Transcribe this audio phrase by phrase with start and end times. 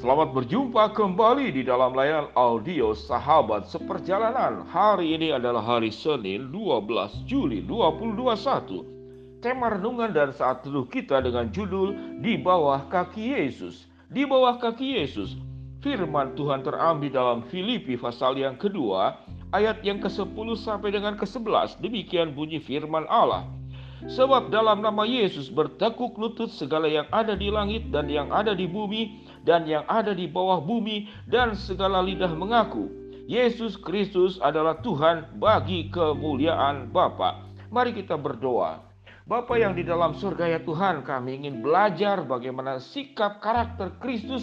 [0.00, 4.64] Selamat berjumpa kembali di dalam layanan audio Sahabat Seperjalanan.
[4.64, 9.44] Hari ini adalah hari Senin 12 Juli 2021.
[9.44, 13.92] Tema renungan dan saat teduh kita dengan judul Di bawah kaki Yesus.
[14.08, 15.36] Di bawah kaki Yesus.
[15.84, 19.20] Firman Tuhan terambil dalam Filipi pasal yang kedua,
[19.52, 21.76] ayat yang ke-10 sampai dengan ke-11.
[21.76, 23.44] Demikian bunyi firman Allah.
[24.08, 28.64] Sebab dalam nama Yesus bertekuk lutut segala yang ada di langit dan yang ada di
[28.64, 33.00] bumi dan yang ada di bawah bumi dan segala lidah mengaku
[33.30, 37.46] Yesus Kristus adalah Tuhan bagi kemuliaan Bapa.
[37.70, 38.82] Mari kita berdoa.
[39.22, 44.42] Bapa yang di dalam surga ya Tuhan, kami ingin belajar bagaimana sikap karakter Kristus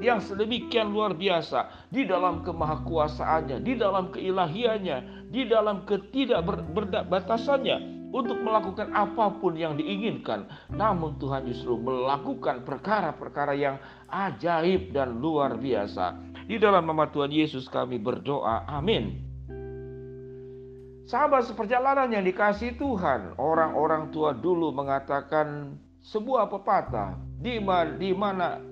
[0.00, 8.92] yang sedemikian luar biasa di dalam kemahakuasaannya, di dalam keilahiannya, di dalam ketidakbatasannya, untuk melakukan
[8.92, 10.44] apa pun yang diinginkan.
[10.68, 13.80] Namun Tuhan justru melakukan perkara-perkara yang
[14.12, 16.20] ajaib dan luar biasa.
[16.44, 18.68] Di dalam nama Tuhan Yesus kami berdoa.
[18.68, 19.32] Amin.
[21.08, 27.58] Sahabat seperjalanan yang dikasih Tuhan, orang-orang tua dulu mengatakan sebuah pepatah di
[28.14, 28.62] mana,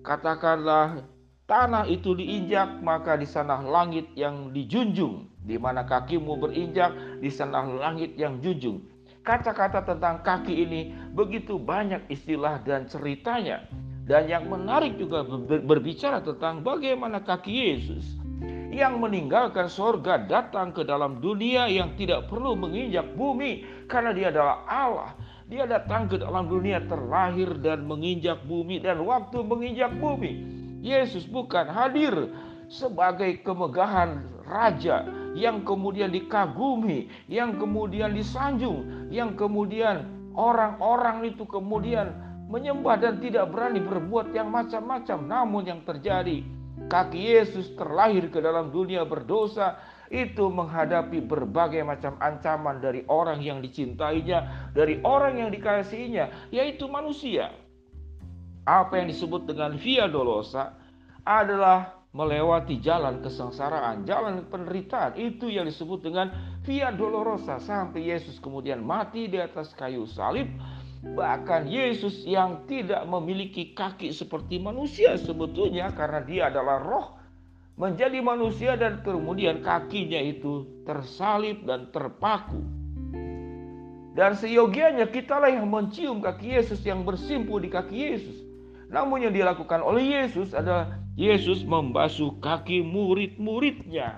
[0.00, 1.04] katakanlah
[1.48, 6.92] tanah itu diinjak maka di sana langit yang dijunjung di mana kakimu berinjak,
[7.24, 8.84] di sana langit yang junjung.
[9.24, 13.64] Kata-kata tentang kaki ini begitu banyak istilah dan ceritanya.
[14.08, 18.16] Dan yang menarik juga berbicara tentang bagaimana kaki Yesus
[18.72, 24.64] yang meninggalkan sorga datang ke dalam dunia yang tidak perlu menginjak bumi karena dia adalah
[24.68, 25.12] Allah.
[25.48, 30.57] Dia datang ke dalam dunia terlahir dan menginjak bumi dan waktu menginjak bumi.
[30.78, 32.14] Yesus bukan hadir
[32.68, 42.14] sebagai kemegahan raja yang kemudian dikagumi, yang kemudian disanjung, yang kemudian orang-orang itu kemudian
[42.48, 45.18] menyembah dan tidak berani berbuat yang macam-macam.
[45.28, 46.42] Namun yang terjadi,
[46.88, 49.76] kaki Yesus terlahir ke dalam dunia berdosa,
[50.08, 57.52] itu menghadapi berbagai macam ancaman dari orang yang dicintainya, dari orang yang dikasihinya, yaitu manusia.
[58.68, 60.76] Apa yang disebut dengan via dolosa
[61.24, 65.16] adalah melewati jalan kesengsaraan, jalan penderitaan.
[65.16, 66.28] Itu yang disebut dengan
[66.68, 70.52] via dolorosa sampai Yesus kemudian mati di atas kayu salib.
[70.98, 77.06] Bahkan Yesus yang tidak memiliki kaki seperti manusia sebetulnya karena dia adalah roh
[77.78, 82.60] menjadi manusia dan kemudian kakinya itu tersalib dan terpaku.
[84.18, 88.47] Dan seyogianya kitalah yang mencium kaki Yesus yang bersimpu di kaki Yesus.
[88.88, 94.16] Namun yang dilakukan oleh Yesus adalah Yesus membasuh kaki murid-muridnya.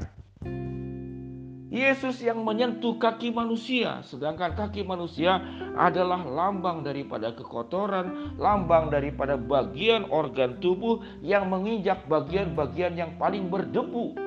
[1.70, 5.38] Yesus yang menyentuh kaki manusia, sedangkan kaki manusia
[5.78, 14.18] adalah lambang daripada kekotoran, lambang daripada bagian organ tubuh yang menginjak bagian-bagian yang paling berdebu.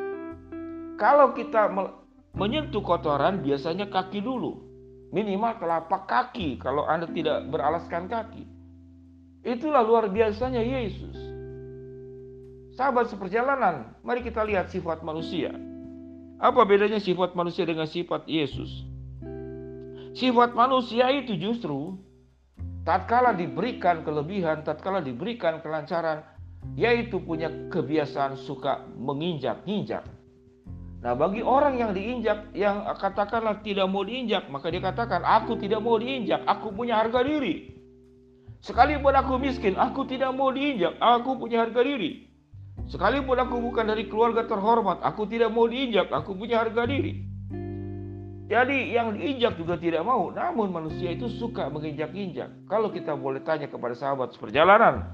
[0.96, 1.68] Kalau kita
[2.32, 4.64] menyentuh kotoran, biasanya kaki dulu,
[5.12, 8.53] minimal telapak kaki kalau Anda tidak beralaskan kaki.
[9.44, 11.20] Itulah luar biasanya Yesus.
[12.80, 15.52] Sahabat seperjalanan, mari kita lihat sifat manusia.
[16.40, 18.88] Apa bedanya sifat manusia dengan sifat Yesus?
[20.16, 22.00] Sifat manusia itu justru
[22.88, 26.24] tatkala diberikan kelebihan, tatkala diberikan kelancaran,
[26.80, 30.08] yaitu punya kebiasaan suka menginjak-injak.
[31.04, 35.84] Nah, bagi orang yang diinjak, yang katakanlah tidak mau diinjak, maka dia katakan, aku tidak
[35.84, 37.73] mau diinjak, aku punya harga diri.
[38.64, 42.32] Sekalipun aku miskin, aku tidak mau diinjak, aku punya harga diri.
[42.88, 47.28] Sekalipun aku bukan dari keluarga terhormat, aku tidak mau diinjak, aku punya harga diri.
[48.48, 52.72] Jadi yang diinjak juga tidak mau, namun manusia itu suka menginjak-injak.
[52.72, 55.12] Kalau kita boleh tanya kepada sahabat seperjalanan,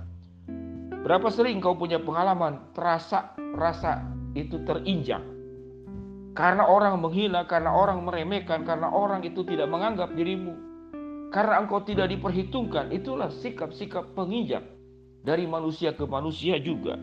[1.01, 4.05] berapa sering kau punya pengalaman terasa rasa
[4.37, 5.25] itu terinjak?
[6.37, 10.68] Karena orang menghina, karena orang meremehkan, karena orang itu tidak menganggap dirimu.
[11.29, 14.65] Karena engkau tidak diperhitungkan, itulah sikap-sikap penginjak
[15.21, 16.97] dari manusia ke manusia juga.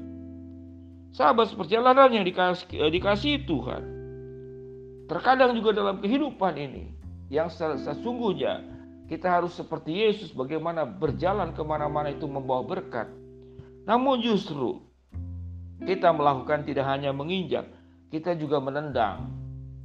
[1.14, 3.82] Sahabat seperjalanan yang dikasih, eh, dikasih Tuhan.
[5.06, 6.90] Terkadang juga dalam kehidupan ini
[7.30, 8.66] yang sesungguhnya
[9.06, 13.06] kita harus seperti Yesus bagaimana berjalan ke mana-mana itu membawa berkat.
[13.86, 14.82] Namun justru
[15.86, 17.70] kita melakukan tidak hanya menginjak,
[18.10, 19.30] kita juga menendang.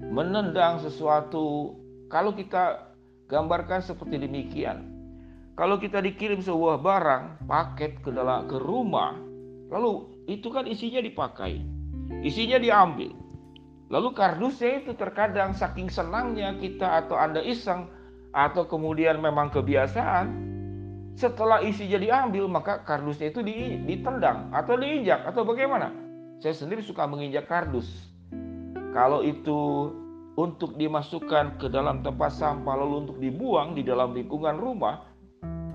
[0.01, 1.77] Menendang sesuatu
[2.09, 2.90] kalau kita
[3.31, 4.91] gambarkan seperti demikian.
[5.55, 9.15] Kalau kita dikirim sebuah barang, paket ke dalam ke rumah,
[9.71, 11.63] lalu itu kan isinya dipakai,
[12.27, 13.15] isinya diambil.
[13.91, 17.87] Lalu kardusnya itu terkadang saking senangnya kita atau Anda iseng
[18.35, 20.51] atau kemudian memang kebiasaan,
[21.11, 25.91] Setelah isinya diambil, maka kardusnya itu ditendang atau diinjak atau bagaimana?
[26.39, 27.85] Saya sendiri suka menginjak kardus.
[28.95, 29.91] Kalau itu
[30.39, 35.03] untuk dimasukkan ke dalam tempat sampah lalu untuk dibuang di dalam lingkungan rumah,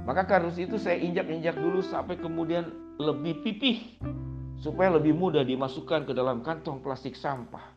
[0.09, 4.01] maka kardus itu saya injak-injak dulu sampai kemudian lebih pipih
[4.57, 7.77] supaya lebih mudah dimasukkan ke dalam kantong plastik sampah.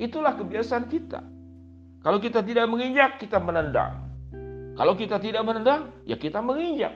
[0.00, 1.20] Itulah kebiasaan kita.
[2.00, 4.06] Kalau kita tidak menginjak, kita menendang.
[4.78, 6.94] Kalau kita tidak menendang, ya kita menginjak.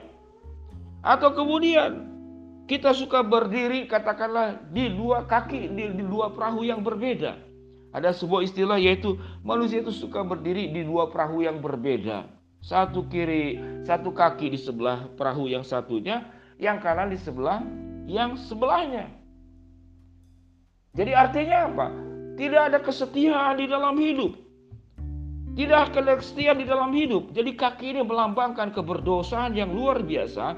[1.03, 2.07] Atau kemudian
[2.63, 7.52] kita suka berdiri katakanlah di dua kaki, di, di dua perahu yang berbeda.
[7.93, 12.25] Ada sebuah istilah yaitu manusia itu suka berdiri di dua perahu yang berbeda.
[12.63, 16.25] Satu kiri, satu kaki di sebelah perahu yang satunya,
[16.57, 17.61] yang kanan di sebelah
[18.09, 19.13] yang sebelahnya.
[20.97, 21.87] Jadi artinya apa?
[22.33, 24.33] Tidak ada kesetiaan di dalam hidup.
[25.53, 27.29] Tidak ada kesetiaan di dalam hidup.
[27.29, 30.57] Jadi kaki ini melambangkan keberdosaan yang luar biasa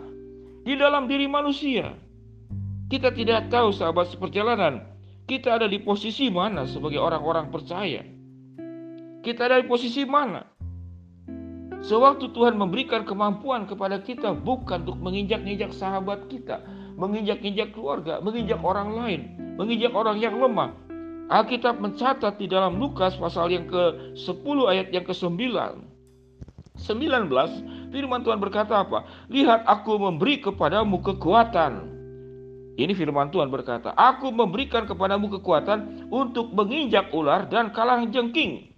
[0.63, 1.91] di dalam diri manusia.
[2.87, 4.94] Kita tidak tahu sahabat seperjalanan.
[5.25, 8.05] Kita ada di posisi mana sebagai orang-orang percaya.
[9.25, 10.45] Kita ada di posisi mana?
[11.81, 16.61] Sewaktu Tuhan memberikan kemampuan kepada kita bukan untuk menginjak-injak sahabat kita,
[16.97, 19.21] menginjak-injak keluarga, menginjak orang lain,
[19.57, 20.73] menginjak orang yang lemah,
[21.25, 25.41] Alkitab mencatat di dalam Lukas pasal yang ke-10 ayat yang ke-9.
[26.75, 29.09] 19 firman Tuhan berkata apa?
[29.33, 31.94] Lihat aku memberi kepadamu kekuatan.
[32.75, 38.75] Ini firman Tuhan berkata, aku memberikan kepadamu kekuatan untuk menginjak ular dan kalang jengking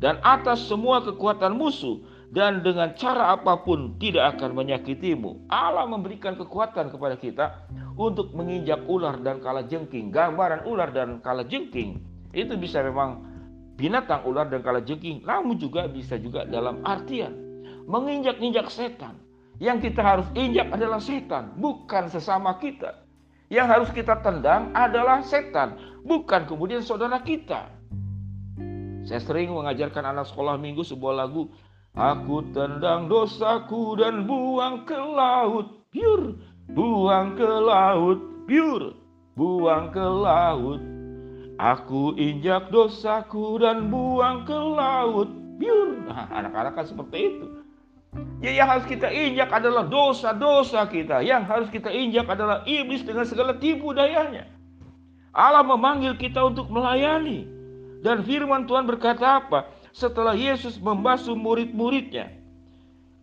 [0.00, 2.00] dan atas semua kekuatan musuh
[2.32, 5.46] dan dengan cara apa pun tidak akan menyakitimu.
[5.52, 10.10] Allah memberikan kekuatan kepada kita untuk menginjak ular dan kala jengking.
[10.10, 12.02] Gambaran ular dan kala jengking
[12.34, 13.22] itu bisa memang
[13.78, 17.32] binatang ular dan kala jengking, namun juga bisa juga dalam artian
[17.86, 19.20] menginjak-injak setan.
[19.62, 23.03] Yang kita harus injak adalah setan, bukan sesama kita.
[23.54, 27.70] Yang harus kita tendang adalah setan, bukan kemudian saudara kita.
[29.06, 31.52] Saya sering mengajarkan anak sekolah minggu sebuah lagu
[31.94, 36.34] Aku tendang dosaku dan buang ke laut Biur,
[36.74, 38.18] buang ke laut
[38.50, 38.98] Biur,
[39.38, 40.82] buang ke laut.
[41.54, 45.30] Aku injak dosaku dan buang ke laut
[45.62, 47.46] Biur Nah anak-anak kan seperti itu
[48.44, 53.24] Ya yang harus kita injak adalah dosa-dosa kita Yang harus kita injak adalah iblis dengan
[53.24, 54.46] segala tipu dayanya
[55.32, 57.48] Allah memanggil kita untuk melayani
[58.04, 59.64] Dan firman Tuhan berkata apa?
[59.94, 62.34] setelah Yesus membasuh murid-muridnya.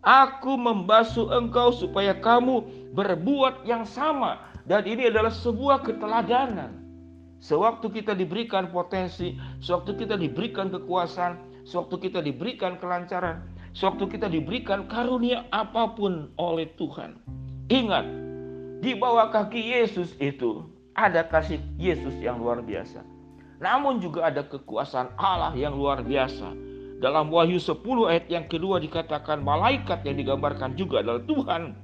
[0.02, 2.64] Aku membasuh engkau supaya kamu
[2.96, 4.40] berbuat yang sama.
[4.66, 6.80] Dan ini adalah sebuah keteladanan.
[7.38, 13.42] Sewaktu kita diberikan potensi, sewaktu kita diberikan kekuasaan, sewaktu kita diberikan kelancaran,
[13.72, 17.16] sewaktu kita diberikan karunia apa pun oleh Tuhan.
[17.72, 18.04] Ingat,
[18.84, 23.00] di bawah kaki Yesus itu ada kasih Yesus yang luar biasa.
[23.62, 26.52] Namun juga ada kekuasaan Allah yang luar biasa.
[27.02, 31.74] Dalam Wahyu 10 ayat yang kedua dikatakan malaikat yang digambarkan juga adalah Tuhan.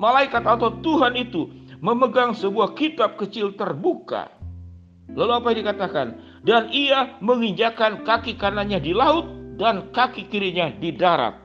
[0.00, 4.32] Malaikat atau Tuhan itu memegang sebuah kitab kecil terbuka.
[5.12, 6.06] Lalu apa yang dikatakan?
[6.40, 11.38] Dan ia menginjakan kaki kanannya di laut dan kaki kirinya di darat.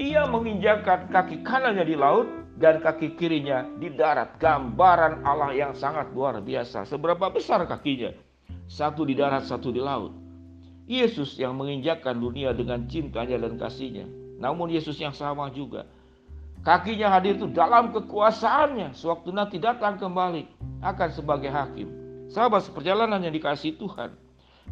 [0.00, 2.24] Ia menginjakan kaki kanannya di laut
[2.56, 4.40] dan kaki kirinya di darat.
[4.40, 6.88] Gambaran Allah yang sangat luar biasa.
[6.88, 8.16] Seberapa besar kakinya?
[8.72, 10.16] satu di darat, satu di laut.
[10.88, 14.08] Yesus yang menginjakkan dunia dengan cintanya dan kasihnya.
[14.40, 15.84] Namun Yesus yang sama juga.
[16.64, 18.96] Kakinya hadir itu dalam kekuasaannya.
[18.96, 20.48] Sewaktu nanti datang kembali
[20.80, 21.88] akan sebagai hakim.
[22.32, 24.16] Sahabat seperjalanan yang dikasih Tuhan.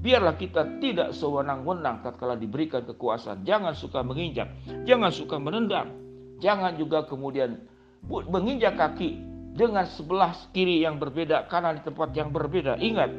[0.00, 3.44] Biarlah kita tidak sewenang-wenang tatkala diberikan kekuasaan.
[3.44, 4.48] Jangan suka menginjak,
[4.88, 5.92] jangan suka menendang.
[6.40, 7.60] Jangan juga kemudian
[8.08, 9.20] menginjak kaki
[9.52, 12.80] dengan sebelah kiri yang berbeda, kanan di tempat yang berbeda.
[12.80, 13.12] Ingat,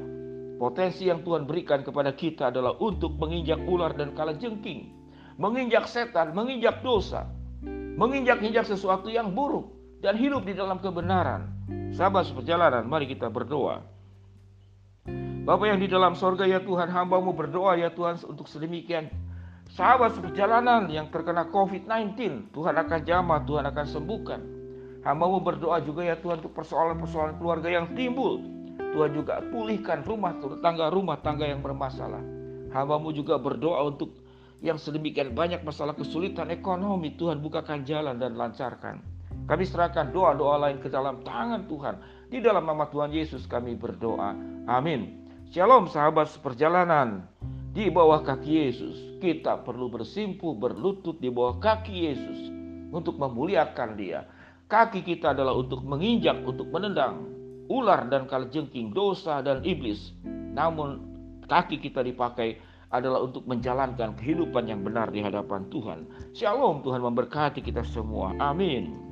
[0.61, 4.93] Potensi yang Tuhan berikan kepada kita adalah untuk menginjak ular dan kalajengking,
[5.41, 7.25] menginjak setan, menginjak dosa,
[7.97, 9.73] menginjak-injak sesuatu yang buruk
[10.05, 11.49] dan hidup di dalam kebenaran.
[11.97, 13.81] Sahabat seperjalanan, mari kita berdoa.
[15.41, 19.09] Bapak yang di dalam sorga ya Tuhan, hambamu berdoa ya Tuhan untuk sedemikian
[19.73, 22.53] sahabat seperjalanan yang terkena COVID-19.
[22.53, 24.41] Tuhan akan jamah, Tuhan akan sembuhkan.
[25.01, 28.37] Hambamu berdoa juga ya Tuhan untuk persoalan-persoalan keluarga yang timbul
[28.91, 32.21] Tuhan juga pulihkan rumah tangga-rumah tangga yang bermasalah.
[32.75, 34.13] Hambamu juga berdoa untuk
[34.61, 37.15] yang sedemikian banyak masalah kesulitan ekonomi.
[37.15, 39.01] Tuhan bukakan jalan dan lancarkan.
[39.49, 41.95] Kami serahkan doa-doa lain ke dalam tangan Tuhan.
[42.29, 44.37] Di dalam nama Tuhan Yesus kami berdoa.
[44.69, 45.20] Amin.
[45.51, 47.27] Shalom sahabat seperjalanan.
[47.75, 49.19] Di bawah kaki Yesus.
[49.19, 52.39] Kita perlu bersimpuh berlutut di bawah kaki Yesus.
[52.95, 54.23] untuk memuliakan Dia.
[54.71, 57.27] Kaki kita adalah untuk menginjak, untuk menendang
[57.67, 60.15] ular dan kalajengking, dosa dan iblis.
[60.55, 61.03] Namun
[61.51, 62.55] kaki kita dipakai
[62.87, 66.07] adalah untuk menjalankan kehidupan yang benar di hadapan Tuhan.
[66.31, 68.31] Shalom Tuhan memberkati kita semua.
[68.39, 69.10] Amin.